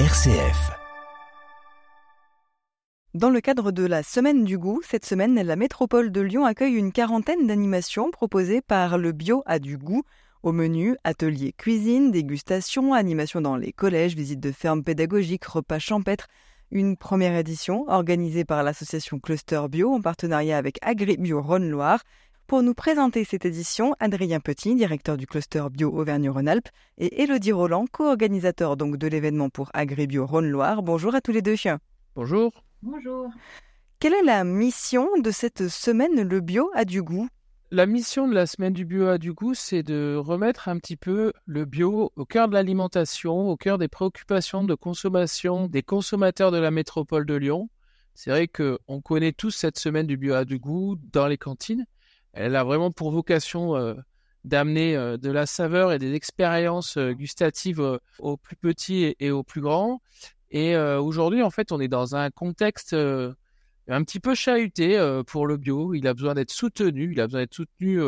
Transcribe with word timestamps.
RCF. 0.00 0.72
Dans 3.14 3.30
le 3.30 3.40
cadre 3.40 3.70
de 3.70 3.86
la 3.86 4.02
Semaine 4.02 4.42
du 4.42 4.58
goût, 4.58 4.80
cette 4.82 5.06
semaine, 5.06 5.40
la 5.40 5.54
métropole 5.54 6.10
de 6.10 6.20
Lyon 6.20 6.44
accueille 6.44 6.74
une 6.74 6.90
quarantaine 6.90 7.46
d'animations 7.46 8.10
proposées 8.10 8.60
par 8.60 8.98
le 8.98 9.12
Bio 9.12 9.44
à 9.46 9.60
du 9.60 9.78
goût. 9.78 10.02
Au 10.42 10.50
menu, 10.50 10.96
ateliers 11.04 11.52
cuisine, 11.52 12.10
dégustation, 12.10 12.92
animation 12.92 13.40
dans 13.40 13.54
les 13.54 13.72
collèges, 13.72 14.16
visites 14.16 14.40
de 14.40 14.50
fermes 14.50 14.82
pédagogiques, 14.82 15.44
repas 15.44 15.78
champêtres. 15.78 16.26
Une 16.72 16.96
première 16.96 17.36
édition 17.36 17.84
organisée 17.86 18.44
par 18.44 18.64
l'association 18.64 19.20
Cluster 19.20 19.62
Bio 19.70 19.92
en 19.92 20.00
partenariat 20.00 20.58
avec 20.58 20.78
AgriBio 20.82 21.40
Rhône-Loire. 21.40 22.00
Pour 22.46 22.62
nous 22.62 22.74
présenter 22.74 23.24
cette 23.24 23.46
édition, 23.46 23.94
Adrien 24.00 24.38
Petit, 24.38 24.74
directeur 24.74 25.16
du 25.16 25.26
cluster 25.26 25.64
bio 25.72 25.90
Auvergne-Rhône-Alpes, 25.90 26.68
et 26.98 27.22
Élodie 27.22 27.52
Roland, 27.52 27.86
co-organisateur 27.90 28.76
donc 28.76 28.98
de 28.98 29.06
l'événement 29.06 29.48
pour 29.48 29.70
AgriBio 29.72 30.26
Rhône-Loire. 30.26 30.82
Bonjour 30.82 31.14
à 31.14 31.22
tous 31.22 31.32
les 31.32 31.40
deux. 31.40 31.54
Bonjour. 32.14 32.52
Bonjour. 32.82 33.30
Quelle 33.98 34.12
est 34.12 34.22
la 34.22 34.44
mission 34.44 35.08
de 35.22 35.30
cette 35.30 35.68
semaine 35.68 36.20
Le 36.20 36.40
bio 36.40 36.70
a 36.74 36.84
du 36.84 37.02
goût? 37.02 37.28
La 37.70 37.86
mission 37.86 38.28
de 38.28 38.34
la 38.34 38.46
semaine 38.46 38.74
du 38.74 38.84
bio 38.84 39.06
a 39.06 39.16
du 39.16 39.32
goût, 39.32 39.54
c'est 39.54 39.82
de 39.82 40.14
remettre 40.14 40.68
un 40.68 40.76
petit 40.76 40.96
peu 40.96 41.32
le 41.46 41.64
bio 41.64 42.12
au 42.14 42.26
cœur 42.26 42.48
de 42.48 42.52
l'alimentation, 42.52 43.48
au 43.48 43.56
cœur 43.56 43.78
des 43.78 43.88
préoccupations 43.88 44.64
de 44.64 44.74
consommation 44.74 45.66
des 45.66 45.82
consommateurs 45.82 46.50
de 46.50 46.58
la 46.58 46.70
métropole 46.70 47.24
de 47.24 47.34
Lyon. 47.34 47.70
C'est 48.14 48.30
vrai 48.30 48.48
qu'on 48.48 49.00
connaît 49.00 49.32
tous 49.32 49.50
cette 49.50 49.78
semaine 49.78 50.06
du 50.06 50.18
bio 50.18 50.34
a 50.34 50.44
du 50.44 50.58
goût 50.58 50.96
dans 51.10 51.26
les 51.26 51.38
cantines. 51.38 51.86
Elle 52.34 52.56
a 52.56 52.64
vraiment 52.64 52.90
pour 52.90 53.12
vocation 53.12 53.76
euh, 53.76 53.94
d'amener 54.42 54.96
euh, 54.96 55.16
de 55.16 55.30
la 55.30 55.46
saveur 55.46 55.92
et 55.92 55.98
des 55.98 56.14
expériences 56.14 56.96
euh, 56.96 57.12
gustatives 57.12 57.98
aux 58.18 58.36
plus 58.36 58.56
petits 58.56 59.14
et, 59.18 59.30
aux 59.30 59.44
plus 59.44 59.60
grands. 59.60 60.02
Et 60.50 60.76
aujourd'hui, 60.76 61.42
en 61.42 61.50
fait, 61.50 61.72
on 61.72 61.80
est 61.80 61.88
dans 61.88 62.14
un 62.14 62.30
contexte 62.30 62.94
un 62.94 64.04
petit 64.04 64.20
peu 64.20 64.36
chahuté 64.36 64.96
pour 65.26 65.48
le 65.48 65.56
bio. 65.56 65.94
Il 65.94 66.06
a 66.06 66.14
besoin 66.14 66.34
d'être 66.34 66.52
soutenu. 66.52 67.10
Il 67.10 67.20
a 67.20 67.26
besoin 67.26 67.40
d'être 67.40 67.54
soutenu 67.54 68.00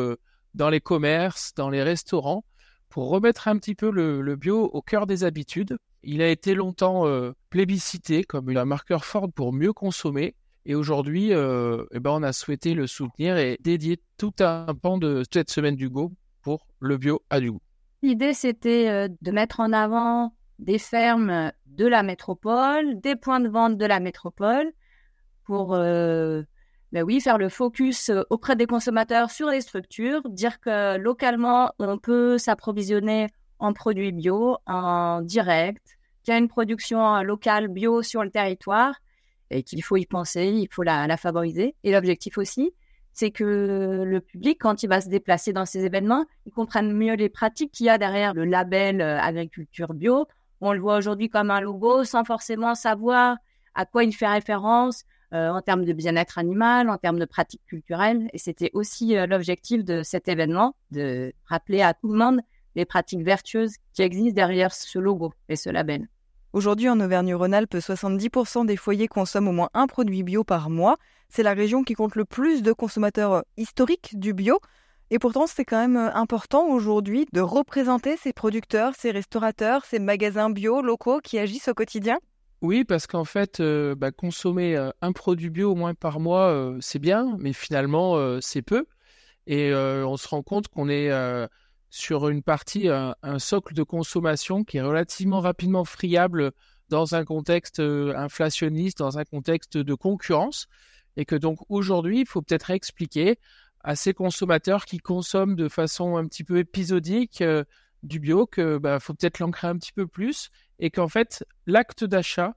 dans 0.53 0.69
les 0.69 0.79
commerces, 0.79 1.53
dans 1.55 1.69
les 1.69 1.83
restaurants, 1.83 2.45
pour 2.87 3.09
remettre 3.09 3.49
un 3.49 3.57
petit 3.57 3.75
peu 3.75 3.91
le, 3.91 4.35
bio 4.37 4.63
au 4.63 4.81
cœur 4.81 5.07
des 5.07 5.25
habitudes. 5.25 5.77
Il 6.03 6.21
a 6.21 6.29
été 6.29 6.55
longtemps 6.55 7.03
plébiscité 7.49 8.23
comme 8.23 8.55
un 8.55 8.63
marqueur 8.63 9.03
fort 9.03 9.29
pour 9.29 9.51
mieux 9.51 9.73
consommer. 9.73 10.33
Et 10.69 10.75
aujourd'hui, 10.75 11.33
euh, 11.33 11.85
eh 11.93 11.99
ben, 12.01 12.11
on 12.11 12.23
a 12.23 12.33
souhaité 12.33 12.73
le 12.73 12.87
soutenir 12.87 13.37
et 13.37 13.57
dédier 13.61 14.01
tout 14.17 14.33
un 14.41 14.65
pan 14.75 14.97
de 14.97 15.23
cette 15.31 15.49
semaine 15.49 15.77
du 15.77 15.89
Go 15.89 16.11
pour 16.41 16.67
le 16.81 16.97
bio 16.97 17.21
à 17.29 17.39
du 17.39 17.53
goût. 17.53 17.61
L'idée, 18.01 18.33
c'était 18.33 18.89
euh, 18.89 19.07
de 19.21 19.31
mettre 19.31 19.61
en 19.61 19.71
avant 19.71 20.33
des 20.59 20.77
fermes 20.77 21.53
de 21.67 21.87
la 21.87 22.03
métropole, 22.03 22.99
des 22.99 23.15
points 23.15 23.39
de 23.39 23.47
vente 23.47 23.77
de 23.77 23.85
la 23.85 24.01
métropole, 24.01 24.73
pour 25.45 25.73
euh, 25.73 26.43
ben 26.91 27.01
oui, 27.03 27.21
faire 27.21 27.37
le 27.37 27.47
focus 27.47 28.11
auprès 28.29 28.57
des 28.57 28.65
consommateurs 28.65 29.31
sur 29.31 29.49
les 29.49 29.61
structures, 29.61 30.21
dire 30.27 30.59
que 30.59 30.97
localement, 30.97 31.71
on 31.79 31.97
peut 31.97 32.37
s'approvisionner 32.37 33.27
en 33.59 33.71
produits 33.71 34.11
bio, 34.11 34.57
en 34.65 35.21
direct, 35.21 35.97
qu'il 36.23 36.33
y 36.33 36.35
a 36.35 36.39
une 36.39 36.49
production 36.49 37.23
locale 37.23 37.69
bio 37.69 38.03
sur 38.03 38.21
le 38.21 38.31
territoire 38.31 38.95
et 39.49 39.63
qu'il 39.63 39.83
faut 39.83 39.97
y 39.97 40.05
penser, 40.05 40.47
il 40.47 40.67
faut 40.71 40.83
la, 40.83 41.17
favoriser. 41.17 41.75
Et 41.83 41.91
l'objectif 41.91 42.37
aussi, 42.37 42.73
c'est 43.13 43.31
que 43.31 44.03
le 44.05 44.21
public, 44.21 44.59
quand 44.59 44.83
il 44.83 44.89
va 44.89 45.01
se 45.01 45.09
déplacer 45.09 45.53
dans 45.53 45.65
ces 45.65 45.85
événements, 45.85 46.25
il 46.45 46.51
comprenne 46.51 46.93
mieux 46.93 47.15
les 47.15 47.29
pratiques 47.29 47.71
qu'il 47.71 47.87
y 47.87 47.89
a 47.89 47.97
derrière 47.97 48.33
le 48.33 48.45
label 48.45 49.01
euh, 49.01 49.19
agriculture 49.19 49.93
bio. 49.93 50.27
On 50.61 50.73
le 50.73 50.79
voit 50.79 50.97
aujourd'hui 50.97 51.29
comme 51.29 51.51
un 51.51 51.61
logo 51.61 52.03
sans 52.03 52.23
forcément 52.23 52.75
savoir 52.75 53.37
à 53.73 53.85
quoi 53.85 54.03
il 54.03 54.13
fait 54.13 54.27
référence 54.27 55.03
euh, 55.33 55.49
en 55.49 55.61
termes 55.61 55.83
de 55.83 55.93
bien-être 55.93 56.37
animal, 56.37 56.89
en 56.89 56.97
termes 56.97 57.19
de 57.19 57.25
pratiques 57.25 57.65
culturelles. 57.65 58.29
Et 58.33 58.37
c'était 58.37 58.71
aussi 58.73 59.17
euh, 59.17 59.27
l'objectif 59.27 59.83
de 59.83 60.01
cet 60.03 60.27
événement, 60.27 60.75
de 60.91 61.33
rappeler 61.45 61.81
à 61.81 61.93
tout 61.93 62.11
le 62.11 62.17
monde 62.17 62.39
les 62.75 62.85
pratiques 62.85 63.23
vertueuses 63.23 63.75
qui 63.93 64.03
existent 64.03 64.35
derrière 64.35 64.73
ce 64.73 64.99
logo 64.99 65.33
et 65.49 65.55
ce 65.55 65.69
label. 65.69 66.07
Aujourd'hui, 66.53 66.87
en 66.87 66.99
Auvergne-Rhône-Alpes, 66.99 67.75
70% 67.75 68.65
des 68.65 68.77
foyers 68.77 69.07
consomment 69.09 69.49
au 69.49 69.51
moins 69.51 69.69
un 69.73 69.85
produit 69.85 70.23
bio 70.23 70.45
par 70.45 70.69
mois. 70.69 70.97
C'est 71.27 71.43
la 71.43 71.53
région 71.53 71.83
qui 71.83 71.93
compte 71.93 72.15
le 72.15 72.23
plus 72.23 72.63
de 72.63 72.71
consommateurs 72.71 73.43
historiques 73.57 74.17
du 74.17 74.33
bio. 74.33 74.59
Et 75.09 75.19
pourtant, 75.19 75.45
c'est 75.45 75.65
quand 75.65 75.79
même 75.79 75.97
euh, 75.97 76.13
important 76.13 76.67
aujourd'hui 76.67 77.27
de 77.33 77.41
représenter 77.41 78.15
ces 78.17 78.31
producteurs, 78.31 78.93
ces 78.97 79.11
restaurateurs, 79.11 79.83
ces 79.85 79.99
magasins 79.99 80.49
bio 80.49 80.81
locaux 80.81 81.19
qui 81.21 81.37
agissent 81.37 81.67
au 81.67 81.73
quotidien. 81.73 82.17
Oui, 82.61 82.85
parce 82.85 83.07
qu'en 83.07 83.25
fait, 83.25 83.59
euh, 83.59 83.93
bah, 83.93 84.11
consommer 84.11 84.75
euh, 84.75 84.89
un 85.01 85.11
produit 85.11 85.49
bio 85.49 85.71
au 85.71 85.75
moins 85.75 85.93
par 85.93 86.19
mois, 86.19 86.73
c'est 86.79 86.99
bien, 86.99 87.35
mais 87.39 87.53
finalement, 87.53 88.39
c'est 88.41 88.61
peu. 88.61 88.85
Et 89.47 89.73
on 89.73 90.17
se 90.17 90.27
rend 90.27 90.43
compte 90.43 90.67
qu'on 90.67 90.89
est 90.89 91.09
sur 91.89 92.29
une 92.29 92.43
partie, 92.43 92.89
un, 92.89 93.39
socle 93.39 93.73
de 93.73 93.83
consommation 93.83 94.63
qui 94.63 94.77
est 94.77 94.81
relativement 94.81 95.39
rapidement 95.39 95.85
friable 95.85 96.51
dans 96.89 97.15
un 97.15 97.25
contexte 97.25 97.79
euh, 97.79 98.15
inflationniste, 98.15 98.99
dans 98.99 99.17
un 99.17 99.25
contexte 99.25 99.77
de 99.77 99.93
concurrence, 99.93 100.67
et 101.15 101.25
que 101.25 101.35
donc 101.35 101.59
aujourd'hui, 101.69 102.21
il 102.21 102.27
faut 102.27 102.41
peut-être 102.41 102.71
expliquer 102.71 103.39
à 103.81 103.95
ces 103.95 104.13
consommateurs 104.13 104.85
qui 104.85 104.97
consomment 104.97 105.55
de 105.55 105.69
façon 105.69 106.17
un 106.17 106.27
petit 106.27 106.43
peu 106.43 106.57
épisodique 106.57 107.41
euh, 107.41 107.63
du 108.03 108.19
bio 108.19 108.45
que 108.45 108.77
bah, 108.77 108.99
faut 108.99 109.13
peut-être 109.13 109.39
l'ancrer 109.39 109.67
un 109.67 109.77
petit 109.77 109.93
peu 109.93 110.07
plus, 110.07 110.49
et 110.79 110.91
qu'en 110.91 111.07
fait, 111.07 111.45
l'acte 111.65 112.03
d'achat, 112.03 112.55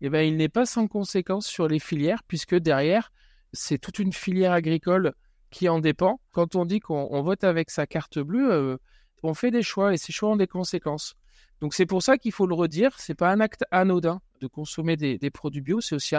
eh 0.00 0.10
ben, 0.10 0.20
il 0.20 0.36
n'est 0.36 0.48
pas 0.48 0.66
sans 0.66 0.86
conséquence 0.86 1.46
sur 1.46 1.68
les 1.68 1.78
filières, 1.78 2.22
puisque 2.28 2.54
derrière, 2.54 3.12
c'est 3.52 3.78
toute 3.78 3.98
une 3.98 4.12
filière 4.12 4.52
agricole 4.52 5.14
qui 5.50 5.68
en 5.68 5.80
dépend. 5.80 6.20
Quand 6.32 6.56
on 6.56 6.64
dit 6.64 6.80
qu'on 6.80 7.22
vote 7.22 7.44
avec 7.44 7.70
sa 7.70 7.86
carte 7.86 8.18
bleue, 8.18 8.52
euh, 8.52 8.76
on 9.22 9.34
fait 9.34 9.50
des 9.50 9.62
choix 9.62 9.92
et 9.92 9.96
ces 9.96 10.12
choix 10.12 10.30
ont 10.30 10.36
des 10.36 10.46
conséquences. 10.46 11.14
Donc 11.60 11.74
c'est 11.74 11.86
pour 11.86 12.02
ça 12.02 12.18
qu'il 12.18 12.32
faut 12.32 12.46
le 12.46 12.54
redire, 12.54 12.94
c'est 12.98 13.14
pas 13.14 13.30
un 13.30 13.40
acte 13.40 13.64
anodin 13.70 14.20
de 14.40 14.46
consommer 14.46 14.96
des, 14.96 15.30
produits 15.30 15.62
bio, 15.62 15.80
c'est 15.80 15.94
aussi 15.94 16.14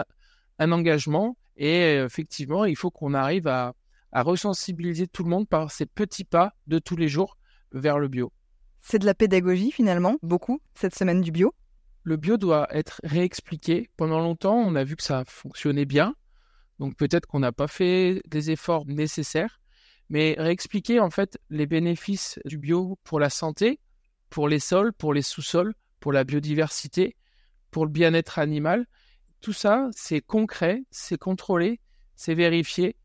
un, 0.58 0.72
engagement 0.72 1.36
et 1.56 1.98
euh, 1.98 2.06
effectivement 2.06 2.64
il 2.64 2.76
faut 2.76 2.90
qu'on 2.90 3.14
arrive 3.14 3.46
à, 3.46 3.74
à 4.12 4.22
resensibiliser 4.22 5.06
tout 5.06 5.22
le 5.22 5.30
monde 5.30 5.48
par 5.48 5.70
ces 5.70 5.86
petits 5.86 6.24
pas 6.24 6.54
de 6.66 6.78
tous 6.78 6.96
les 6.96 7.08
jours 7.08 7.36
vers 7.72 7.98
le 7.98 8.08
bio. 8.08 8.32
C'est 8.80 8.98
de 8.98 9.06
la 9.06 9.14
pédagogie 9.14 9.70
finalement, 9.70 10.16
beaucoup, 10.22 10.60
cette 10.74 10.94
semaine 10.94 11.20
du 11.20 11.30
bio? 11.30 11.54
Le 12.02 12.16
bio 12.16 12.36
doit 12.36 12.68
être 12.74 13.00
réexpliqué. 13.04 13.90
Pendant 13.96 14.20
longtemps, 14.20 14.56
on 14.56 14.74
a 14.76 14.84
vu 14.84 14.96
que 14.96 15.02
ça 15.02 15.24
fonctionnait 15.26 15.84
bien. 15.84 16.14
Donc 16.78 16.96
peut-être 16.96 17.26
qu'on 17.26 17.40
n'a 17.40 17.52
pas 17.52 17.68
fait 17.68 18.22
des 18.28 18.50
efforts 18.50 18.86
nécessaires, 18.86 19.60
mais 20.08 20.34
réexpliquer 20.38 21.00
en 21.00 21.10
fait 21.10 21.38
les 21.50 21.66
bénéfices 21.66 22.38
du 22.44 22.58
bio 22.58 22.98
pour 23.04 23.20
la 23.20 23.30
santé, 23.30 23.80
pour 24.30 24.48
les 24.48 24.60
sols, 24.60 24.92
pour 24.92 25.12
les 25.12 25.22
sous-sols, 25.22 25.74
pour 26.00 26.12
la 26.12 26.24
biodiversité, 26.24 27.16
pour 27.70 27.84
le 27.84 27.90
bien-être 27.90 28.38
animal. 28.38 28.86
Tout 29.40 29.52
ça, 29.52 29.88
c'est 29.92 30.20
concret, 30.20 30.84
c'est 30.90 31.18
contrôlé, 31.18 31.80
c'est 32.16 32.34
vérifié. 32.34 32.96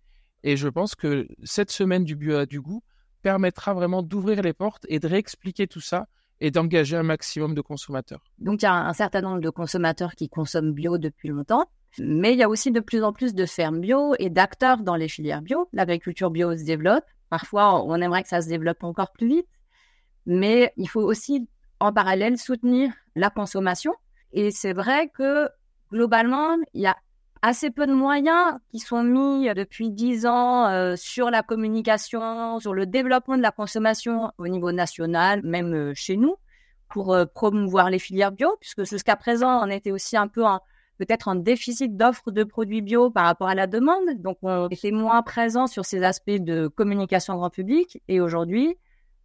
Et 0.43 0.57
je 0.57 0.67
pense 0.67 0.95
que 0.95 1.27
cette 1.43 1.71
semaine 1.71 2.03
du 2.03 2.15
bio 2.15 2.37
à 2.37 2.45
du 2.45 2.61
goût 2.61 2.83
permettra 3.21 3.73
vraiment 3.73 4.03
d'ouvrir 4.03 4.41
les 4.41 4.53
portes 4.53 4.85
et 4.89 4.99
de 4.99 5.07
réexpliquer 5.07 5.67
tout 5.67 5.79
ça 5.79 6.07
et 6.41 6.51
d'engager 6.51 6.97
un 6.97 7.03
maximum 7.03 7.55
de 7.55 7.61
consommateurs. 7.61 8.23
Donc 8.37 8.61
il 8.61 8.65
y 8.65 8.67
a 8.67 8.73
un 8.73 8.93
certain 8.93 9.21
nombre 9.21 9.39
de 9.39 9.49
consommateurs 9.49 10.13
qui 10.15 10.27
consomment 10.27 10.73
bio 10.73 10.97
depuis 10.97 11.29
longtemps. 11.29 11.69
Mais 11.99 12.33
il 12.33 12.39
y 12.39 12.43
a 12.43 12.49
aussi 12.49 12.71
de 12.71 12.79
plus 12.79 13.03
en 13.03 13.13
plus 13.13 13.35
de 13.35 13.45
fermes 13.45 13.79
bio 13.79 14.15
et 14.19 14.29
d'acteurs 14.29 14.77
dans 14.77 14.95
les 14.95 15.07
filières 15.07 15.41
bio. 15.41 15.69
L'agriculture 15.73 16.31
bio 16.31 16.55
se 16.55 16.63
développe. 16.63 17.05
Parfois, 17.29 17.83
on 17.83 17.95
aimerait 18.01 18.23
que 18.23 18.29
ça 18.29 18.41
se 18.41 18.49
développe 18.49 18.83
encore 18.83 19.11
plus 19.11 19.27
vite. 19.27 19.47
Mais 20.25 20.73
il 20.77 20.87
faut 20.87 21.01
aussi, 21.01 21.47
en 21.79 21.91
parallèle, 21.91 22.37
soutenir 22.37 22.91
la 23.15 23.29
consommation. 23.29 23.93
Et 24.31 24.51
c'est 24.51 24.73
vrai 24.73 25.09
que, 25.09 25.49
globalement, 25.91 26.57
il 26.73 26.81
y 26.81 26.87
a 26.87 26.97
assez 27.43 27.69
peu 27.71 27.85
de 27.85 27.93
moyens 27.93 28.57
qui 28.71 28.79
sont 28.79 29.03
mis 29.03 29.53
depuis 29.53 29.91
dix 29.91 30.25
ans 30.25 30.67
euh, 30.67 30.95
sur 30.95 31.29
la 31.29 31.43
communication, 31.43 32.59
sur 32.59 32.73
le 32.73 32.85
développement 32.85 33.37
de 33.37 33.41
la 33.41 33.51
consommation 33.51 34.31
au 34.37 34.47
niveau 34.47 34.71
national, 34.71 35.41
même 35.43 35.73
euh, 35.73 35.91
chez 35.93 36.15
nous, 36.15 36.37
pour 36.89 37.13
euh, 37.13 37.25
promouvoir 37.25 37.89
les 37.89 37.99
filières 37.99 38.31
bio, 38.31 38.55
puisque 38.61 38.85
jusqu'à 38.85 39.17
présent, 39.17 39.61
on 39.61 39.69
était 39.69 39.91
aussi 39.91 40.15
un 40.15 40.29
peu 40.29 40.45
en 40.45 40.61
peut-être 40.97 41.27
un 41.27 41.35
déficit 41.35 41.97
d'offres 41.97 42.31
de 42.31 42.43
produits 42.43 42.81
bio 42.81 43.09
par 43.09 43.25
rapport 43.25 43.47
à 43.47 43.55
la 43.55 43.67
demande. 43.67 44.21
Donc, 44.21 44.37
on 44.41 44.67
était 44.69 44.91
moins 44.91 45.21
présent 45.21 45.67
sur 45.67 45.85
ces 45.85 46.03
aspects 46.03 46.31
de 46.31 46.67
communication 46.67 47.35
grand 47.35 47.49
public. 47.49 48.01
Et 48.07 48.21
aujourd'hui, 48.21 48.75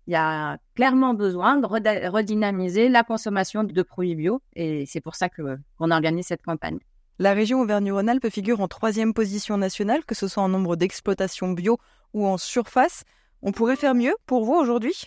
il 0.06 0.12
y 0.12 0.16
a 0.16 0.58
clairement 0.74 1.14
besoin 1.14 1.56
de 1.56 1.66
redynamiser 2.08 2.88
la 2.88 3.02
consommation 3.02 3.64
de 3.64 3.82
produits 3.82 4.14
bio. 4.14 4.40
Et 4.56 4.86
c'est 4.86 5.00
pour 5.00 5.14
ça 5.14 5.28
qu'on 5.28 5.90
organise 5.90 6.26
cette 6.26 6.42
campagne. 6.42 6.78
La 7.18 7.34
région 7.34 7.60
Auvergne-Rhône-Alpes 7.60 8.28
figure 8.30 8.60
en 8.60 8.68
troisième 8.68 9.12
position 9.12 9.58
nationale, 9.58 10.04
que 10.04 10.14
ce 10.14 10.28
soit 10.28 10.42
en 10.42 10.48
nombre 10.48 10.76
d'exploitations 10.76 11.50
bio 11.50 11.78
ou 12.14 12.26
en 12.26 12.38
surface. 12.38 13.04
On 13.42 13.52
pourrait 13.52 13.76
faire 13.76 13.94
mieux 13.94 14.14
pour 14.24 14.44
vous 14.44 14.54
aujourd'hui? 14.54 15.04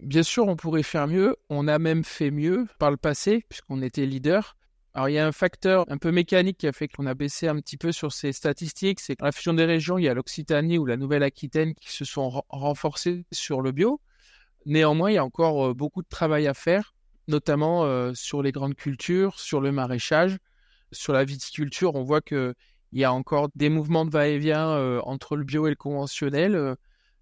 Bien 0.00 0.22
sûr, 0.22 0.46
on 0.46 0.56
pourrait 0.56 0.82
faire 0.82 1.08
mieux. 1.08 1.36
On 1.50 1.66
a 1.66 1.78
même 1.78 2.04
fait 2.04 2.30
mieux 2.30 2.66
par 2.78 2.90
le 2.90 2.96
passé, 2.96 3.44
puisqu'on 3.48 3.82
était 3.82 4.06
leader. 4.06 4.56
Alors, 4.94 5.08
il 5.08 5.12
y 5.12 5.18
a 5.18 5.26
un 5.26 5.32
facteur 5.32 5.84
un 5.88 5.98
peu 5.98 6.10
mécanique 6.10 6.58
qui 6.58 6.66
a 6.66 6.72
fait 6.72 6.88
qu'on 6.88 7.06
a 7.06 7.14
baissé 7.14 7.46
un 7.46 7.56
petit 7.56 7.76
peu 7.76 7.92
sur 7.92 8.12
ces 8.12 8.32
statistiques. 8.32 9.00
C'est 9.00 9.16
que 9.16 9.24
la 9.24 9.32
fusion 9.32 9.54
des 9.54 9.64
régions, 9.64 9.98
il 9.98 10.04
y 10.04 10.08
a 10.08 10.14
l'Occitanie 10.14 10.78
ou 10.78 10.86
la 10.86 10.96
Nouvelle-Aquitaine 10.96 11.74
qui 11.74 11.92
se 11.92 12.04
sont 12.04 12.42
renforcées 12.48 13.24
sur 13.30 13.60
le 13.60 13.72
bio. 13.72 14.00
Néanmoins, 14.66 15.10
il 15.10 15.14
y 15.14 15.18
a 15.18 15.24
encore 15.24 15.68
euh, 15.68 15.74
beaucoup 15.74 16.02
de 16.02 16.08
travail 16.08 16.46
à 16.46 16.54
faire, 16.54 16.94
notamment 17.28 17.84
euh, 17.84 18.12
sur 18.14 18.42
les 18.42 18.52
grandes 18.52 18.74
cultures, 18.74 19.38
sur 19.38 19.60
le 19.60 19.72
maraîchage, 19.72 20.38
sur 20.92 21.12
la 21.12 21.24
viticulture. 21.24 21.94
On 21.94 22.02
voit 22.02 22.20
qu'il 22.20 22.54
y 22.92 23.04
a 23.04 23.12
encore 23.12 23.48
des 23.54 23.68
mouvements 23.68 24.04
de 24.04 24.10
va-et-vient 24.10 24.68
euh, 24.70 25.00
entre 25.04 25.36
le 25.36 25.44
bio 25.44 25.66
et 25.66 25.70
le 25.70 25.76
conventionnel. 25.76 26.76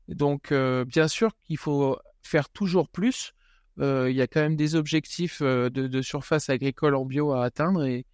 Donc, 0.09 0.53
bien 0.53 1.09
sûr 1.09 1.33
qu'il 1.43 1.59
faut 1.59 1.99
faire 2.23 2.49
toujours 2.49 2.89
plus. 2.89 3.33
Il 3.79 4.13
y 4.13 4.23
a 4.23 4.27
quand 4.27 4.41
même 4.41 4.57
des 4.57 4.75
objectifs 4.75 5.43
de, 5.43 6.03
surface 6.03 6.49
agricole 6.51 6.95
en 6.95 7.05
bio 7.05 7.33
à 7.33 7.45
atteindre 7.45 7.85
et, 7.85 8.05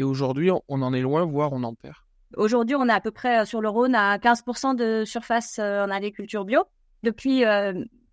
aujourd'hui, 0.00 0.50
on, 0.50 0.82
en 0.82 0.92
est 0.92 1.00
loin, 1.00 1.24
voire 1.24 1.52
on 1.52 1.62
en 1.64 1.74
perd. 1.74 1.96
Aujourd'hui, 2.36 2.76
on 2.76 2.88
est 2.88 2.92
à 2.92 3.00
peu 3.00 3.10
près 3.10 3.46
sur 3.46 3.60
le 3.60 3.68
Rhône 3.68 3.94
à 3.94 4.18
15% 4.18 4.76
de 4.76 5.04
surface 5.04 5.58
en 5.58 5.90
agriculture 5.90 6.44
bio. 6.44 6.62
Depuis 7.02 7.44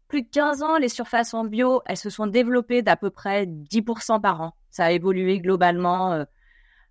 plus 0.07 0.21
de 0.21 0.27
15 0.29 0.63
ans, 0.63 0.77
les 0.77 0.89
surfaces 0.89 1.33
en 1.33 1.45
bio, 1.45 1.81
elles 1.85 1.97
se 1.97 2.09
sont 2.09 2.27
développées 2.27 2.81
d'à 2.81 2.95
peu 2.95 3.09
près 3.09 3.45
10% 3.45 4.21
par 4.21 4.41
an. 4.41 4.53
Ça 4.69 4.85
a 4.85 4.91
évolué 4.91 5.39
globalement 5.39 6.13
euh, 6.13 6.23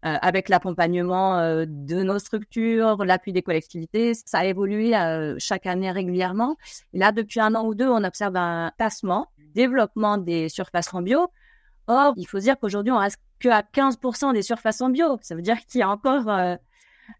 euh, 0.04 0.16
avec 0.20 0.48
l'accompagnement 0.48 1.38
euh, 1.38 1.64
de 1.68 2.02
nos 2.02 2.18
structures, 2.18 3.04
l'appui 3.04 3.32
des 3.32 3.42
collectivités. 3.42 4.14
Ça 4.14 4.40
a 4.40 4.44
évolué 4.44 4.92
chaque 5.38 5.66
année 5.66 5.90
régulièrement. 5.90 6.56
Là, 6.92 7.12
depuis 7.12 7.40
un 7.40 7.54
an 7.54 7.64
ou 7.66 7.74
deux, 7.74 7.88
on 7.88 8.02
observe 8.04 8.36
un 8.36 8.72
tassement 8.78 9.28
développement 9.54 10.18
des 10.18 10.48
surfaces 10.48 10.92
en 10.92 11.02
bio. 11.02 11.28
Or, 11.86 12.14
il 12.16 12.26
faut 12.26 12.38
dire 12.38 12.58
qu'aujourd'hui, 12.58 12.92
on 12.92 12.98
reste 12.98 13.18
que 13.40 13.48
à 13.48 13.62
15% 13.62 14.32
des 14.32 14.42
surfaces 14.42 14.80
en 14.80 14.90
bio. 14.90 15.18
Ça 15.22 15.34
veut 15.34 15.42
dire 15.42 15.58
qu'il 15.66 15.80
y 15.80 15.82
a 15.82 15.88
encore 15.88 16.28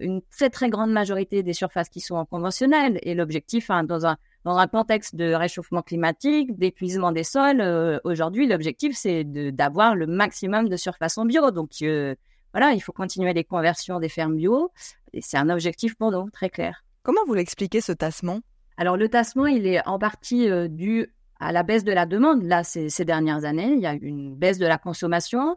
une 0.01 0.23
très 0.31 0.51
très 0.51 0.71
grande 0.71 0.91
majorité 0.91 1.43
des 1.43 1.53
surfaces 1.53 1.89
qui 1.89 2.01
sont 2.01 2.17
en 2.17 2.25
conventionnel. 2.25 2.99
Et 3.03 3.15
l'objectif, 3.15 3.71
hein, 3.71 3.85
dans 3.85 4.07
un 4.07 4.17
dans 4.45 4.59
un 4.59 4.67
contexte 4.67 5.17
de 5.17 5.33
réchauffement 5.33 5.83
climatique, 5.83 6.57
d'épuisement 6.59 7.13
des 7.13 7.25
sols, 7.25 7.61
euh, 7.61 7.99
aujourd'hui, 8.05 8.47
l'objectif, 8.47 8.95
c'est 8.95 9.25
d'avoir 9.25 9.97
le 9.97 10.07
maximum 10.07 10.69
de 10.69 10.77
surface 10.77 11.17
en 11.17 11.25
bio. 11.25 11.51
Donc, 11.51 11.71
euh, 11.83 12.15
voilà, 12.53 12.73
il 12.73 12.81
faut 12.81 12.93
continuer 12.93 13.33
les 13.33 13.45
conversions 13.45 13.99
des 14.01 14.11
fermes 14.11 14.37
bio. 14.37 14.71
Et 15.15 15.23
c'est 15.23 15.39
un 15.39 15.49
objectif 15.49 15.95
pour 15.97 16.11
nous, 16.11 16.29
très 16.31 16.51
clair. 16.51 16.85
Comment 17.03 17.21
vous 17.27 17.35
l'expliquez, 17.35 17.81
ce 17.81 17.93
tassement? 17.93 18.41
Alors, 18.77 18.97
le 18.97 19.09
tassement, 19.09 19.47
il 19.47 19.67
est 19.67 19.87
en 19.87 19.99
partie 19.99 20.51
euh, 20.51 20.69
dû 20.69 21.15
à 21.44 21.52
la 21.52 21.62
baisse 21.62 21.85
de 21.85 21.93
la 21.93 22.06
demande. 22.06 22.43
Là, 22.43 22.64
ces, 22.64 23.05
dernières 23.05 23.44
années, 23.44 23.73
il 23.73 23.81
y 23.81 23.87
a 23.87 23.94
eu 23.94 24.06
une 24.06 24.35
baisse 24.35 24.58
de 24.58 24.67
la 24.67 24.79
consommation 24.79 25.56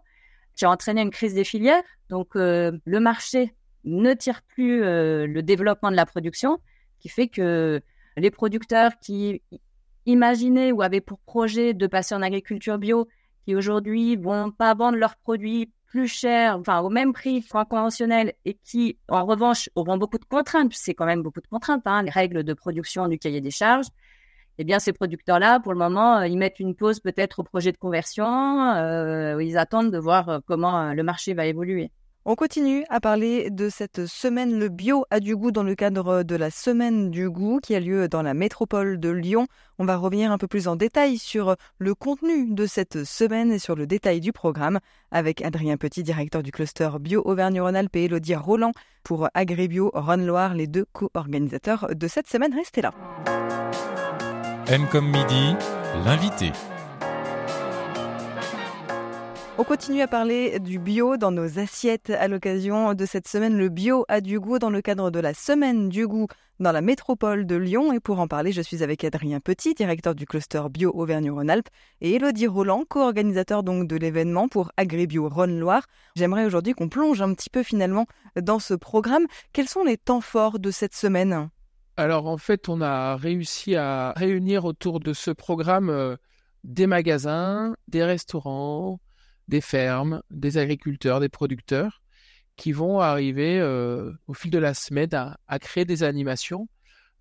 qui 0.56 0.66
a 0.66 0.69
entraîné 0.69 1.01
une 1.01 1.12
crise 1.12 1.34
des 1.34 1.44
filières. 1.44 1.84
Donc, 2.10 2.30
le 2.36 3.00
marché 3.00 3.54
ne 3.86 4.13
tire 4.13 4.42
plus 4.44 4.81
le 4.81 5.42
développement 5.42 5.92
de 5.92 5.95
la 5.95 6.06
production, 6.06 6.60
qui 7.00 7.10
fait 7.10 7.28
que 7.28 7.81
les 8.18 8.31
producteurs 8.31 8.92
qui 9.00 9.42
imaginaient 10.06 10.72
ou 10.72 10.81
avaient 10.81 11.01
pour 11.01 11.19
projet 11.19 11.74
de 11.74 11.88
passer 11.88 12.16
en 12.16 12.22
agriculture 12.22 12.78
bio, 12.78 13.07
qui 13.45 13.56
aujourd'hui 13.56 14.16
vont 14.16 14.51
pas 14.51 14.74
vendre 14.74 14.98
leurs 14.98 15.16
produits 15.16 15.72
plus 15.86 16.07
cher, 16.07 16.57
enfin 16.57 16.81
au 16.81 16.90
même 16.90 17.13
prix 17.13 17.45
qu'en 17.45 17.63
conventionnel, 17.63 18.33
et 18.44 18.56
qui 18.56 18.98
en 19.07 19.25
revanche 19.25 19.69
auront 19.75 19.98
beaucoup 19.98 20.18
de 20.18 20.25
contraintes, 20.25 20.74
c'est 20.74 20.94
quand 20.94 21.06
même 21.06 21.22
beaucoup 21.22 21.40
de 21.40 21.48
contraintes, 21.48 21.83
hein, 21.86 22.04
les 22.04 22.10
règles 22.10 22.44
de 22.44 22.54
production 22.54 23.07
du 23.07 23.18
cahier 23.18 23.40
des 23.40 23.51
charges. 23.51 23.88
Eh 24.59 24.63
bien, 24.63 24.80
ces 24.80 24.92
producteurs-là, 24.92 25.59
pour 25.59 25.71
le 25.71 25.77
moment, 25.77 26.18
euh, 26.18 26.27
ils 26.27 26.38
mettent 26.38 26.59
une 26.59 26.74
pause 26.74 27.00
peut-être 27.00 27.39
au 27.39 27.44
projet 27.44 27.71
de 27.71 27.77
conversion, 27.77 28.25
euh, 28.75 29.42
ils 29.44 29.57
attendent 29.57 29.92
de 29.92 30.00
voir 30.00 30.30
euh, 30.30 30.39
comment 30.45 30.94
le 30.94 31.04
marché 31.04 31.36
va 31.36 31.45
évoluer. 31.45 31.92
On 32.30 32.36
continue 32.36 32.83
à 32.89 33.00
parler 33.00 33.50
de 33.51 33.69
cette 33.69 34.06
semaine 34.06 34.59
Le 34.59 34.68
bio 34.68 35.06
a 35.12 35.21
du 35.21 35.33
goût 35.38 35.51
dans 35.51 35.63
le 35.63 35.75
cadre 35.75 36.24
de 36.24 36.36
la 36.36 36.50
semaine 36.50 37.09
du 37.09 37.30
goût 37.30 37.62
qui 37.63 37.74
a 37.74 37.80
lieu 37.80 38.09
dans 38.09 38.21
la 38.21 38.33
métropole 38.33 39.00
de 39.00 39.09
Lyon. 39.09 39.48
On 39.80 39.86
va 39.86 39.95
revenir 39.95 40.30
un 40.30 40.38
peu 40.38 40.48
plus 40.48 40.68
en 40.68 40.75
détail 40.75 41.19
sur 41.19 41.56
le 41.77 41.95
contenu 41.95 42.54
de 42.54 42.65
cette 42.65 43.06
semaine 43.06 43.54
et 43.54 43.59
sur 43.59 43.75
le 43.75 43.88
détail 43.88 44.19
du 44.19 44.33
programme 44.33 44.80
avec 45.09 45.42
Adrien 45.42 45.77
Petit, 45.77 46.04
directeur 46.04 46.44
du 46.44 46.51
cluster 46.51 46.89
Bio 47.00 47.21
Auvergne-Rhône-Alpes 47.24 47.95
et 47.95 48.06
Elodie 48.06 48.36
Roland 48.36 48.74
pour 49.06 49.30
Agribio 49.33 49.89
Rhône-Loire, 49.94 50.54
les 50.54 50.68
deux 50.68 50.86
co-organisateurs 50.92 51.95
de 51.95 52.07
cette 52.09 52.27
semaine. 52.27 52.54
Restez 52.54 52.81
là. 52.81 52.94
M 54.69 54.86
comme 54.92 55.06
midi, 55.06 55.56
l'invité. 56.04 56.52
On 59.58 59.64
continue 59.64 60.02
à 60.02 60.08
parler 60.08 60.60
du 60.60 60.78
bio 60.78 61.16
dans 61.16 61.31
nos 61.31 61.58
assiettes 61.58 62.10
à 62.10 62.28
l'occasion 62.28 62.94
de 62.94 63.06
cette 63.06 63.30
semaine. 63.30 63.58
Le 63.58 63.69
bio 63.69 64.04
a 64.10 64.19
du 64.19 64.42
goût 64.42 64.60
dans 64.60 64.69
le 64.69 64.81
cadre 64.81 65.10
de 65.10 65.22
la 65.22 65.34
semaine 65.34 65.88
du 65.88 66.06
goût 66.06 66.28
dans 66.60 66.74
la 66.74 66.81
métropole 66.81 67.46
de 67.46 67.56
Lyon. 67.56 67.94
Et 67.94 68.02
pour 68.02 68.19
en 68.19 68.28
parler, 68.28 68.52
je 68.52 68.62
suis 68.62 68.84
avec 68.84 69.06
Adrien 69.06 69.40
Petit, 69.40 69.74
directeur 69.74 70.16
du 70.16 70.25
cluster 70.25 70.64
bio 70.69 70.92
Auvergne-Rhône-Alpes, 70.94 71.69
et 72.02 72.16
Elodie 72.16 72.48
Roland, 72.48 72.84
co-organisateur 72.90 73.64
donc 73.64 73.88
de 73.88 73.96
l'événement 73.96 74.50
pour 74.50 74.74
Agribio 74.75 75.30
Rhône-Loire. 75.30 75.88
J'aimerais 76.18 76.44
aujourd'hui 76.44 76.74
qu'on 76.74 76.90
plonge 76.90 77.22
un 77.22 77.34
petit 77.34 77.50
peu 77.50 77.64
finalement 77.64 78.06
dans 78.36 78.60
ce 78.60 78.74
programme. 78.74 79.28
Quels 79.54 79.69
sont 79.69 79.86
les 79.86 79.96
temps 79.96 80.22
forts 80.22 80.60
de 80.60 80.72
cette 80.72 80.94
semaine? 80.94 81.50
Alors 81.98 82.28
en 82.28 82.38
fait, 82.38 82.70
on 82.70 82.82
a 82.82 83.16
réussi 83.16 83.76
à 83.76 84.14
réunir 84.16 84.66
autour 84.66 85.00
de 85.00 85.14
ce 85.14 85.32
programme 85.32 85.90
euh, 85.90 86.16
des 86.64 86.88
magasins, 86.88 87.76
des 87.88 88.04
restaurants, 88.04 89.00
des 89.48 89.62
fermes, 89.62 90.22
des 90.30 90.58
agriculteurs, 90.58 91.20
des 91.20 91.30
producteurs 91.30 92.02
qui 92.58 92.72
vont 92.72 93.00
arriver 93.00 93.60
euh, 93.60 94.12
au 94.28 94.34
fil 94.34 94.52
de 94.52 94.58
la 94.58 94.74
semaine 94.74 95.10
à, 95.48 95.60
créer 95.60 95.86
des 95.86 96.04
animations. 96.04 96.68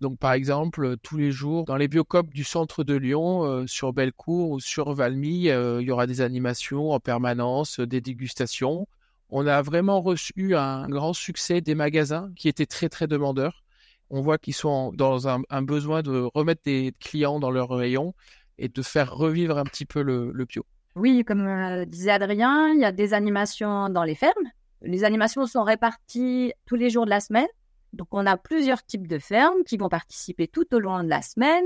Donc, 0.01 0.19
par 0.19 0.33
exemple, 0.33 0.97
tous 1.01 1.17
les 1.17 1.31
jours, 1.31 1.65
dans 1.65 1.77
les 1.77 1.87
biocopes 1.87 2.33
du 2.33 2.43
centre 2.43 2.83
de 2.83 2.95
Lyon, 2.95 3.45
euh, 3.45 3.67
sur 3.67 3.93
Bellecour 3.93 4.51
ou 4.51 4.59
sur 4.59 4.93
Valmy, 4.93 5.49
euh, 5.49 5.81
il 5.81 5.87
y 5.87 5.91
aura 5.91 6.07
des 6.07 6.21
animations 6.21 6.91
en 6.91 6.99
permanence, 6.99 7.79
des 7.79 8.01
dégustations. 8.01 8.87
On 9.29 9.47
a 9.47 9.61
vraiment 9.61 10.01
reçu 10.01 10.55
un 10.55 10.87
grand 10.87 11.13
succès 11.13 11.61
des 11.61 11.75
magasins 11.75 12.31
qui 12.35 12.47
étaient 12.47 12.65
très, 12.65 12.89
très 12.89 13.07
demandeurs. 13.07 13.63
On 14.09 14.21
voit 14.21 14.37
qu'ils 14.37 14.55
sont 14.55 14.91
dans 14.93 15.27
un, 15.27 15.61
besoin 15.61 16.01
de 16.01 16.29
remettre 16.33 16.61
des 16.63 16.93
clients 16.99 17.39
dans 17.39 17.51
leurs 17.51 17.69
rayons 17.69 18.13
et 18.57 18.69
de 18.69 18.81
faire 18.81 19.13
revivre 19.13 19.57
un 19.57 19.65
petit 19.65 19.85
peu 19.85 20.01
le 20.01 20.45
bio. 20.45 20.65
Oui, 20.97 21.23
comme 21.23 21.45
euh, 21.45 21.85
disait 21.85 22.09
Adrien, 22.09 22.69
il 22.73 22.79
y 22.79 22.85
a 22.85 22.91
des 22.91 23.13
animations 23.13 23.87
dans 23.89 24.03
les 24.03 24.15
fermes. 24.15 24.49
Les 24.81 25.03
animations 25.03 25.45
sont 25.45 25.63
réparties 25.63 26.53
tous 26.65 26.75
les 26.75 26.89
jours 26.89 27.05
de 27.05 27.11
la 27.11 27.19
semaine. 27.19 27.47
Donc, 27.93 28.07
on 28.11 28.25
a 28.25 28.35
plusieurs 28.35 28.83
types 28.83 29.07
de 29.07 29.19
fermes 29.19 29.63
qui 29.63 29.77
vont 29.77 29.89
participer 29.89 30.47
tout 30.47 30.73
au 30.73 30.79
long 30.79 31.03
de 31.03 31.07
la 31.07 31.21
semaine 31.21 31.65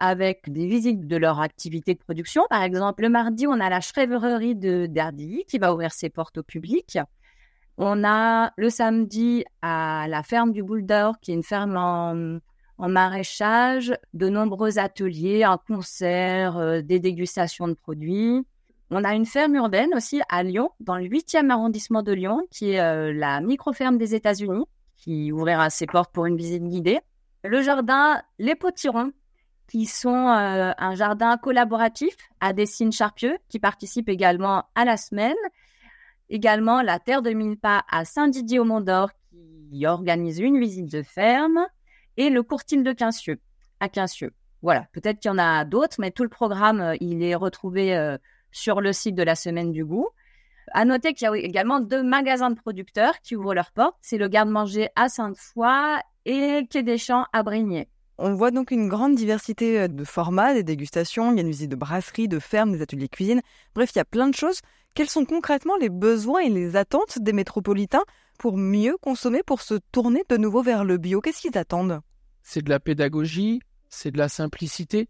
avec 0.00 0.50
des 0.50 0.66
visites 0.66 1.06
de 1.06 1.16
leur 1.16 1.38
activité 1.40 1.94
de 1.94 2.00
production. 2.00 2.42
Par 2.50 2.64
exemple, 2.64 3.02
le 3.04 3.10
mardi, 3.10 3.46
on 3.46 3.60
a 3.60 3.70
la 3.70 3.80
chèvrerie 3.80 4.56
de 4.56 4.86
Dardilly 4.86 5.44
qui 5.46 5.58
va 5.58 5.72
ouvrir 5.72 5.92
ses 5.92 6.10
portes 6.10 6.38
au 6.38 6.42
public. 6.42 6.98
On 7.76 8.04
a 8.04 8.52
le 8.56 8.70
samedi 8.70 9.44
à 9.60 10.06
la 10.08 10.22
ferme 10.22 10.52
du 10.52 10.62
Boule 10.62 10.86
qui 11.20 11.32
est 11.32 11.34
une 11.34 11.42
ferme 11.42 11.76
en, 11.76 12.88
maraîchage, 12.88 13.94
de 14.12 14.28
nombreux 14.28 14.78
ateliers, 14.78 15.44
un 15.44 15.58
concert, 15.58 16.56
euh, 16.56 16.82
des 16.82 17.00
dégustations 17.00 17.68
de 17.68 17.74
produits. 17.74 18.44
On 18.90 19.02
a 19.04 19.14
une 19.14 19.26
ferme 19.26 19.54
urbaine 19.54 19.90
aussi 19.94 20.20
à 20.28 20.42
Lyon, 20.42 20.70
dans 20.80 20.96
le 20.96 21.04
8e 21.04 21.50
arrondissement 21.50 22.02
de 22.02 22.12
Lyon, 22.12 22.42
qui 22.50 22.72
est 22.72 22.80
euh, 22.80 23.12
la 23.12 23.40
micro-ferme 23.40 23.96
des 23.96 24.14
États-Unis, 24.14 24.66
qui 24.96 25.32
ouvrira 25.32 25.70
ses 25.70 25.86
portes 25.86 26.12
pour 26.12 26.26
une 26.26 26.36
visite 26.36 26.62
guidée. 26.62 27.00
Le 27.42 27.62
jardin 27.62 28.22
Les 28.38 28.54
Potirons, 28.54 29.12
qui 29.68 29.86
sont 29.86 30.28
euh, 30.28 30.72
un 30.76 30.94
jardin 30.94 31.36
collaboratif 31.36 32.16
à 32.40 32.52
Dessines-Charpieux, 32.52 33.38
qui 33.48 33.58
participe 33.58 34.08
également 34.08 34.64
à 34.74 34.84
la 34.84 34.96
semaine. 34.96 35.34
Également 36.30 36.82
la 36.82 36.98
Terre 36.98 37.22
de 37.22 37.30
Mille-Pas 37.30 37.84
à 37.90 38.04
Saint-Didier-au-Mont-d'Or, 38.04 39.10
qui 39.70 39.86
organise 39.86 40.38
une 40.38 40.58
visite 40.58 40.90
de 40.90 41.02
ferme. 41.02 41.66
Et 42.16 42.30
le 42.30 42.42
Courtine 42.42 42.82
de 42.82 42.92
Quincieux, 42.92 43.40
à 43.80 43.88
Quincieux. 43.88 44.32
Voilà, 44.62 44.86
peut-être 44.92 45.18
qu'il 45.18 45.30
y 45.30 45.34
en 45.34 45.38
a 45.38 45.64
d'autres, 45.64 45.96
mais 45.98 46.10
tout 46.10 46.22
le 46.22 46.28
programme, 46.28 46.80
euh, 46.80 46.96
il 47.00 47.22
est 47.22 47.34
retrouvé 47.34 48.16
sur 48.52 48.80
le 48.80 48.92
site 48.92 49.16
de 49.16 49.22
la 49.22 49.34
Semaine 49.34 49.72
du 49.72 49.84
Goût. 49.84 50.08
À 50.72 50.84
noter 50.84 51.12
qu'il 51.12 51.26
y 51.26 51.28
a 51.28 51.36
également 51.36 51.80
deux 51.80 52.02
magasins 52.02 52.50
de 52.50 52.54
producteurs 52.54 53.20
qui 53.20 53.36
ouvrent 53.36 53.54
leurs 53.54 53.72
portes. 53.72 53.96
C'est 54.00 54.16
le 54.16 54.28
Garde-Manger 54.28 54.88
à 54.96 55.08
Sainte-Foy 55.08 56.00
et 56.24 56.66
Quai 56.70 56.82
des 56.82 56.98
Champs 56.98 57.26
à 57.32 57.42
Brignais. 57.42 57.88
On 58.16 58.34
voit 58.34 58.52
donc 58.52 58.70
une 58.70 58.88
grande 58.88 59.16
diversité 59.16 59.80
euh, 59.80 59.88
de 59.88 60.04
formats, 60.04 60.54
des 60.54 60.62
dégustations, 60.62 61.32
il 61.32 61.36
y 61.36 61.38
a 61.38 61.42
une 61.42 61.50
visite 61.50 61.70
de 61.70 61.76
brasserie, 61.76 62.28
de 62.28 62.38
ferme, 62.38 62.72
des 62.72 62.80
ateliers 62.80 63.08
cuisine. 63.08 63.42
Bref, 63.74 63.90
il 63.94 63.98
y 63.98 64.00
a 64.00 64.04
plein 64.04 64.28
de 64.28 64.34
choses. 64.34 64.60
Quels 64.94 65.10
sont 65.10 65.24
concrètement 65.24 65.76
les 65.76 65.88
besoins 65.88 66.42
et 66.42 66.50
les 66.50 66.76
attentes 66.76 67.18
des 67.18 67.32
métropolitains 67.32 68.04
pour 68.38 68.56
mieux 68.56 68.96
consommer, 69.00 69.42
pour 69.42 69.60
se 69.60 69.74
tourner 69.90 70.22
de 70.28 70.36
nouveau 70.36 70.62
vers 70.62 70.84
le 70.84 70.98
bio? 70.98 71.20
Qu'est-ce 71.20 71.40
qu'ils 71.40 71.58
attendent? 71.58 72.00
C'est 72.42 72.62
de 72.62 72.70
la 72.70 72.78
pédagogie, 72.78 73.60
c'est 73.88 74.12
de 74.12 74.18
la 74.18 74.28
simplicité, 74.28 75.08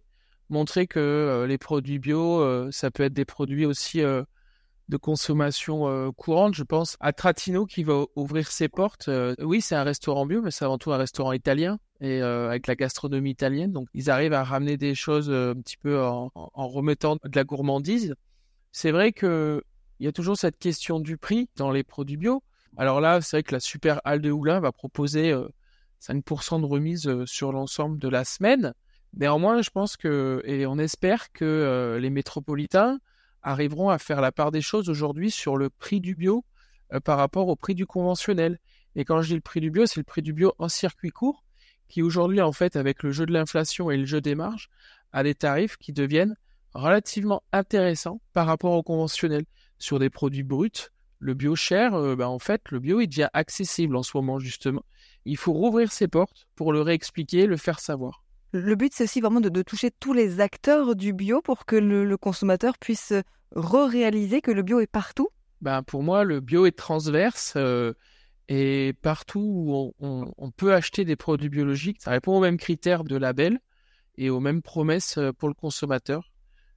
montrer 0.49 0.87
que 0.87 1.45
les 1.47 1.59
produits 1.59 1.99
bio, 1.99 2.71
ça 2.71 2.91
peut 2.91 3.03
être 3.03 3.12
des 3.12 3.26
produits 3.26 3.67
aussi 3.67 4.00
de 4.00 4.97
consommation 4.97 6.12
courante. 6.12 6.55
Je 6.55 6.62
pense 6.62 6.97
à 7.00 7.12
Tratino 7.12 7.67
qui 7.67 7.85
va 7.85 8.05
ouvrir 8.17 8.50
ses 8.50 8.69
portes. 8.71 9.11
oui, 9.41 9.61
c'est 9.61 9.75
un 9.75 9.83
restaurant 9.83 10.25
bio, 10.25 10.41
mais 10.41 10.50
c'est 10.50 10.64
avant 10.64 10.79
tout 10.79 10.93
un 10.93 10.97
restaurant 10.97 11.33
italien 11.33 11.79
et 12.00 12.23
avec 12.23 12.69
la 12.69 12.75
gastronomie 12.75 13.33
italienne. 13.33 13.73
Donc, 13.73 13.88
ils 13.93 14.09
arrivent 14.09 14.33
à 14.33 14.45
ramener 14.45 14.79
des 14.79 14.95
choses 14.95 15.31
un 15.31 15.61
petit 15.61 15.76
peu 15.76 16.03
en, 16.03 16.31
en 16.35 16.69
remettant 16.69 17.17
de 17.17 17.37
la 17.37 17.45
gourmandise. 17.45 18.14
C'est 18.73 18.91
vrai 18.91 19.12
que 19.12 19.62
il 20.00 20.06
y 20.06 20.08
a 20.08 20.12
toujours 20.12 20.36
cette 20.36 20.58
question 20.58 21.00
du 21.00 21.16
prix 21.16 21.48
dans 21.56 21.70
les 21.70 21.84
produits 21.84 22.16
bio. 22.16 22.42
Alors 22.76 23.00
là, 23.00 23.20
c'est 23.20 23.36
vrai 23.36 23.42
que 23.42 23.54
la 23.54 23.60
Super 23.60 24.00
Halle 24.04 24.20
de 24.20 24.30
Houlin 24.30 24.60
va 24.60 24.72
proposer 24.72 25.34
5% 26.02 26.60
de 26.60 26.66
remise 26.66 27.24
sur 27.24 27.52
l'ensemble 27.52 27.98
de 27.98 28.08
la 28.08 28.24
semaine. 28.24 28.74
Néanmoins, 29.16 29.62
je 29.62 29.70
pense 29.70 29.96
que, 29.96 30.42
et 30.44 30.66
on 30.66 30.78
espère 30.78 31.32
que 31.32 31.98
les 32.00 32.10
métropolitains 32.10 32.98
arriveront 33.42 33.90
à 33.90 33.98
faire 33.98 34.20
la 34.20 34.32
part 34.32 34.50
des 34.50 34.60
choses 34.60 34.88
aujourd'hui 34.88 35.30
sur 35.30 35.56
le 35.56 35.70
prix 35.70 36.00
du 36.00 36.14
bio 36.16 36.44
par 37.04 37.18
rapport 37.18 37.48
au 37.48 37.56
prix 37.56 37.74
du 37.74 37.86
conventionnel. 37.86 38.58
Et 38.96 39.04
quand 39.04 39.22
je 39.22 39.28
dis 39.28 39.34
le 39.34 39.40
prix 39.40 39.60
du 39.60 39.70
bio, 39.70 39.86
c'est 39.86 40.00
le 40.00 40.04
prix 40.04 40.22
du 40.22 40.32
bio 40.32 40.52
en 40.58 40.68
circuit 40.68 41.10
court, 41.10 41.44
qui 41.88 42.02
aujourd'hui, 42.02 42.40
en 42.40 42.52
fait, 42.52 42.74
avec 42.76 43.02
le 43.02 43.12
jeu 43.12 43.26
de 43.26 43.32
l'inflation 43.32 43.90
et 43.90 43.96
le 43.96 44.04
jeu 44.04 44.20
des 44.20 44.34
marges, 44.34 44.68
a 45.12 45.22
des 45.22 45.34
tarifs 45.34 45.76
qui 45.76 45.92
deviennent 45.92 46.36
relativement 46.74 47.42
intéressants 47.52 48.20
par 48.32 48.46
rapport 48.46 48.72
au 48.72 48.82
conventionnel. 48.82 49.44
Sur 49.85 49.99
des 49.99 50.09
produits 50.09 50.45
bruts, 50.45 50.88
le 51.19 51.35
bio 51.35 51.55
cher, 51.55 51.93
ben 52.17 52.26
en 52.26 52.38
fait, 52.38 52.62
le 52.71 52.81
bio 52.81 53.03
il 53.03 53.07
devient 53.07 53.29
accessible 53.35 53.97
en 53.97 54.03
ce 54.03 54.17
moment, 54.17 54.38
justement. 54.38 54.83
Il 55.26 55.37
faut 55.37 55.53
rouvrir 55.53 55.93
ses 55.93 56.09
portes 56.09 56.47
pour 56.55 56.73
le 56.73 56.81
réexpliquer, 56.81 57.45
le 57.45 57.59
faire 57.59 57.81
savoir. 57.81 58.25
Le 58.53 58.76
but, 58.76 58.95
c'est 58.95 59.05
aussi 59.05 59.21
vraiment 59.21 59.43
de, 59.43 59.62
toucher 59.62 59.91
tous 59.91 60.14
les 60.14 60.41
acteurs 60.41 60.97
du 60.97 61.12
bio 61.12 61.43
pour 61.43 61.67
que 61.67 61.76
le, 61.76 62.17
consommateur 62.17 62.79
puisse 62.79 63.12
re-réaliser 63.55 64.41
que 64.41 64.53
le 64.53 64.62
bio 64.62 64.81
est 64.81 64.87
partout. 64.87 65.29
Ben, 65.61 65.83
pour 65.83 66.03
moi, 66.03 66.25
le 66.25 66.41
bio 66.41 66.64
est 66.64 66.73
transverse. 66.73 67.53
Euh, 67.57 67.93
et 68.49 68.95
partout 69.03 69.41
où 69.41 69.95
on, 70.00 70.50
peut 70.50 70.73
acheter 70.73 71.05
des 71.05 71.17
produits 71.17 71.50
biologiques, 71.50 72.00
ça 72.00 72.11
répond 72.11 72.38
aux 72.38 72.41
mêmes 72.41 72.57
critères 72.57 73.05
de 73.05 73.17
label 73.17 73.59
et 74.17 74.31
aux 74.31 74.41
mêmes 74.41 74.62
promesses 74.62 75.19
euh, 75.19 75.33
pour 75.33 75.49
le 75.49 75.55
consommateur. 75.55 76.31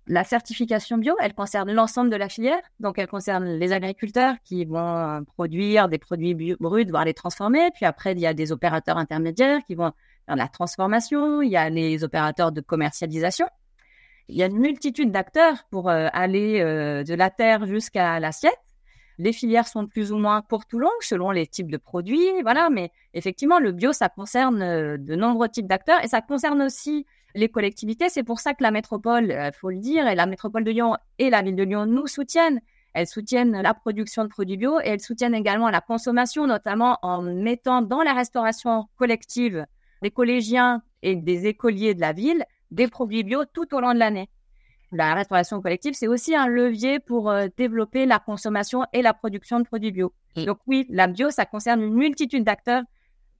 La 0.10 0.24
certification 0.24 0.98
bio, 0.98 1.16
elle 1.22 1.34
concerne 1.34 1.70
l'ensemble 1.74 2.10
de 2.10 2.16
la 2.16 2.30
filière. 2.30 2.62
Donc, 2.80 2.98
elle 2.98 3.08
concerne 3.08 3.46
les 3.46 3.74
agriculteurs 3.74 4.36
qui 4.46 4.64
vont 4.64 5.26
produire 5.26 5.90
des 5.90 5.98
produits 5.98 6.34
bruts, 6.34 6.86
voire 6.90 7.04
les 7.04 7.14
transformer. 7.14 7.72
Puis 7.76 7.86
après, 7.86 8.14
il 8.14 8.20
y 8.20 8.26
a 8.26 8.34
des 8.34 8.54
opérateurs 8.54 8.98
intermédiaires 8.98 9.60
qui 9.68 9.76
vont 9.76 9.92
faire 10.26 10.38
la 10.38 10.48
transformation. 10.48 11.42
Il 11.42 11.52
y 11.52 11.58
a 11.58 11.70
les 11.70 12.06
opérateurs 12.06 12.54
de 12.54 12.62
commercialisation. 12.62 13.48
Il 14.30 14.38
y 14.38 14.44
a 14.44 14.46
une 14.46 14.60
multitude 14.60 15.12
d'acteurs 15.12 15.66
pour 15.72 15.90
euh, 15.90 16.08
aller 16.14 16.62
euh, 16.62 17.04
de 17.04 17.14
la 17.14 17.30
terre 17.30 17.66
jusqu'à 17.66 18.20
l'assiette. 18.22 18.58
Les 19.20 19.34
filières 19.34 19.68
sont 19.68 19.88
plus 19.88 20.12
ou 20.12 20.18
moins 20.18 20.42
courtes 20.42 20.72
ou 20.74 20.80
longues 20.80 20.92
selon 21.02 21.32
les 21.32 21.48
types 21.48 21.72
de 21.72 21.78
produits, 21.78 22.42
voilà. 22.44 22.70
Mais 22.70 22.92
effectivement, 23.14 23.60
le 23.60 23.72
bio, 23.72 23.92
ça 23.92 24.10
concerne 24.10 24.62
euh, 24.62 24.98
de 24.98 25.16
nombreux 25.16 25.50
types 25.50 25.68
d'acteurs 25.68 26.04
et 26.04 26.08
ça 26.08 26.22
concerne 26.22 26.62
aussi 26.62 27.06
les 27.38 27.50
collectivités. 27.50 28.10
C'est 28.10 28.24
pour 28.24 28.39
ça 28.39 28.53
que 28.53 28.63
la 28.63 28.72
métropole, 28.72 29.25
il 29.25 29.32
euh, 29.32 29.51
faut 29.51 29.70
le 29.70 29.77
dire, 29.77 30.08
et 30.08 30.15
la 30.15 30.25
métropole 30.25 30.63
de 30.63 30.72
Lyon 30.72 30.98
et 31.20 31.29
la 31.29 31.41
ville 31.41 31.56
de 31.56 31.63
Lyon 31.63 31.86
nous 31.86 32.08
soutiennent. 32.08 32.60
Elles 32.94 33.08
soutiennent 33.08 33.62
la 33.62 33.74
production 33.74 34.24
de 34.24 34.29
produits 34.29 34.58
bio 34.58 34.79
et 34.79 34.88
elles 34.88 35.01
soutiennent 35.01 35.36
également 35.36 35.70
la 35.70 35.82
consommation, 35.82 36.48
notamment 36.48 36.98
en 37.03 37.22
mettant 37.22 37.84
dans 37.84 38.01
la 38.01 38.13
restauration 38.13 38.88
collective 38.98 39.65
des 40.01 40.10
collégiens 40.10 40.82
et 41.03 41.15
des 41.15 41.46
écoliers 41.46 41.94
de 41.94 42.01
la 42.01 42.13
ville 42.13 42.44
des 42.72 42.88
produits 42.88 43.24
bio 43.24 43.46
tout 43.46 43.74
au 43.75 43.79
long 43.79 43.94
de 43.94 44.00
l'année. 44.00 44.29
La 44.91 45.13
restauration 45.13 45.62
collective, 45.62 45.94
c'est 45.94 46.08
aussi 46.08 46.36
un 46.36 46.48
levier 46.48 47.00
pour 47.00 47.29
euh, 47.29 47.48
développer 47.56 48.06
la 48.06 48.20
consommation 48.20 48.84
et 48.94 49.01
la 49.01 49.13
production 49.13 49.60
de 49.60 49.65
produits 49.65 49.91
bio. 49.91 50.12
Donc 50.36 50.60
oui, 50.65 50.86
la 50.89 51.08
bio, 51.08 51.29
ça 51.29 51.46
concerne 51.46 51.82
une 51.82 51.94
multitude 51.94 52.44
d'acteurs, 52.44 52.84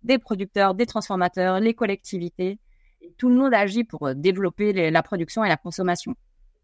des 0.04 0.18
producteurs, 0.20 0.75
des 0.75 0.86
transformateurs, 0.86 1.60
les 1.60 1.74
collectivités 1.74 2.60
tout 3.18 3.30
le 3.30 3.36
monde 3.36 3.54
agit 3.54 3.84
pour 3.84 4.08
euh, 4.08 4.13
développer 4.13 4.92
la 4.92 5.04
production 5.04 5.44
et 5.44 5.50
la 5.50 5.58
consommation. 5.58 6.16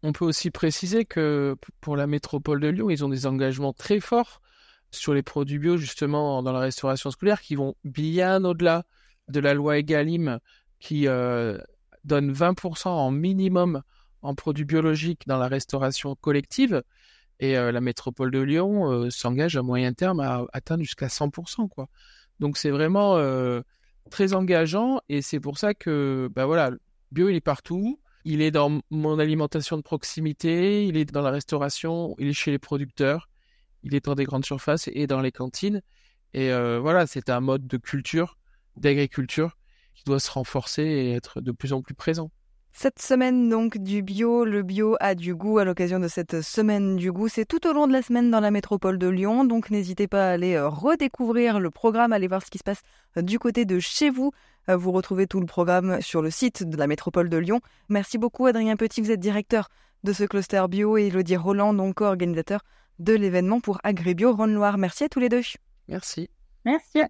On 0.02 0.12
peut 0.12 0.24
aussi 0.24 0.50
préciser 0.50 1.04
que 1.04 1.56
pour 1.80 1.96
la 1.96 2.06
métropole 2.06 2.60
de 2.60 2.68
Lyon, 2.68 2.90
ils 2.90 3.04
ont 3.04 3.08
des 3.08 3.26
engagements 3.26 3.72
très 3.72 4.00
forts 4.00 4.40
sur 4.90 5.14
les 5.14 5.22
produits 5.22 5.58
bio, 5.58 5.76
justement, 5.76 6.42
dans 6.42 6.52
la 6.52 6.60
restauration 6.60 7.10
scolaire, 7.10 7.40
qui 7.40 7.54
vont 7.54 7.74
bien 7.84 8.44
au-delà 8.44 8.84
de 9.28 9.40
la 9.40 9.54
loi 9.54 9.78
Egalim, 9.78 10.38
qui 10.78 11.08
euh, 11.08 11.58
donne 12.04 12.32
20% 12.32 12.88
en 12.88 13.10
minimum 13.10 13.82
en 14.22 14.34
produits 14.34 14.64
biologiques 14.64 15.22
dans 15.26 15.38
la 15.38 15.48
restauration 15.48 16.14
collective. 16.16 16.82
Et 17.40 17.56
euh, 17.58 17.72
la 17.72 17.80
métropole 17.80 18.30
de 18.30 18.40
Lyon 18.40 19.10
s'engage 19.10 19.56
à 19.56 19.62
moyen 19.62 19.92
terme 19.94 20.20
à 20.20 20.44
atteindre 20.52 20.82
jusqu'à 20.82 21.08
100%. 21.08 21.68
Quoi. 21.68 21.88
Donc 22.38 22.58
c'est 22.58 22.70
vraiment 22.70 23.16
très 24.10 24.34
engageant 24.34 25.00
et 25.08 25.22
c'est 25.22 25.40
pour 25.40 25.58
ça 25.58 25.74
que 25.74 26.30
bah 26.34 26.46
voilà, 26.46 26.70
bio 27.12 27.28
il 27.28 27.36
est 27.36 27.40
partout. 27.40 28.00
Il 28.26 28.40
est 28.40 28.50
dans 28.50 28.80
mon 28.90 29.18
alimentation 29.18 29.76
de 29.76 29.82
proximité, 29.82 30.86
il 30.86 30.96
est 30.96 31.04
dans 31.04 31.20
la 31.20 31.30
restauration, 31.30 32.14
il 32.18 32.28
est 32.28 32.32
chez 32.32 32.50
les 32.50 32.58
producteurs, 32.58 33.28
il 33.82 33.94
est 33.94 34.04
dans 34.06 34.14
des 34.14 34.24
grandes 34.24 34.46
surfaces 34.46 34.88
et 34.92 35.06
dans 35.06 35.20
les 35.20 35.30
cantines. 35.30 35.82
Et 36.32 36.50
euh, 36.50 36.80
voilà, 36.80 37.06
c'est 37.06 37.28
un 37.28 37.40
mode 37.40 37.66
de 37.66 37.76
culture, 37.76 38.38
d'agriculture 38.76 39.58
qui 39.94 40.04
doit 40.04 40.20
se 40.20 40.30
renforcer 40.30 40.82
et 40.82 41.12
être 41.12 41.42
de 41.42 41.52
plus 41.52 41.72
en 41.74 41.82
plus 41.82 41.94
présent. 41.94 42.30
Cette 42.76 43.00
semaine 43.00 43.48
donc 43.48 43.78
du 43.78 44.02
bio, 44.02 44.44
le 44.44 44.64
bio 44.64 44.96
a 44.98 45.14
du 45.14 45.32
goût 45.32 45.58
à 45.58 45.64
l'occasion 45.64 46.00
de 46.00 46.08
cette 46.08 46.42
semaine 46.42 46.96
du 46.96 47.12
goût. 47.12 47.28
C'est 47.28 47.44
tout 47.44 47.68
au 47.68 47.72
long 47.72 47.86
de 47.86 47.92
la 47.92 48.02
semaine 48.02 48.32
dans 48.32 48.40
la 48.40 48.50
métropole 48.50 48.98
de 48.98 49.06
Lyon, 49.06 49.44
donc 49.44 49.70
n'hésitez 49.70 50.08
pas 50.08 50.28
à 50.28 50.32
aller 50.32 50.54
euh, 50.54 50.68
redécouvrir 50.68 51.60
le 51.60 51.70
programme, 51.70 52.12
aller 52.12 52.26
voir 52.26 52.44
ce 52.44 52.50
qui 52.50 52.58
se 52.58 52.64
passe 52.64 52.82
euh, 53.16 53.22
du 53.22 53.38
côté 53.38 53.64
de 53.64 53.78
chez 53.78 54.10
vous. 54.10 54.32
Euh, 54.68 54.76
vous 54.76 54.90
retrouvez 54.90 55.28
tout 55.28 55.38
le 55.38 55.46
programme 55.46 56.00
sur 56.02 56.20
le 56.20 56.30
site 56.30 56.64
de 56.68 56.76
la 56.76 56.88
métropole 56.88 57.28
de 57.28 57.36
Lyon. 57.36 57.60
Merci 57.88 58.18
beaucoup 58.18 58.44
Adrien 58.44 58.74
Petit, 58.74 59.00
vous 59.00 59.12
êtes 59.12 59.20
directeur 59.20 59.68
de 60.02 60.12
ce 60.12 60.24
cluster 60.24 60.64
bio 60.68 60.98
et 60.98 61.06
Elodie 61.06 61.36
Roland, 61.36 61.74
donc 61.74 62.00
organisateur 62.00 62.62
de 62.98 63.12
l'événement 63.12 63.60
pour 63.60 63.78
Agribio 63.84 64.34
Rhône-Loire. 64.34 64.78
Merci 64.78 65.04
à 65.04 65.08
tous 65.08 65.20
les 65.20 65.28
deux. 65.28 65.42
Merci. 65.86 66.28
Merci. 66.64 67.02